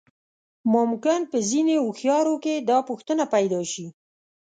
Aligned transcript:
ممکن 0.73 1.19
په 1.31 1.37
ځينې 1.49 1.75
هوښيارو 1.83 2.35
کې 2.43 2.55
دا 2.69 2.77
پوښتنه 2.89 3.23
پيدا 3.33 3.61
شي. 3.71 3.87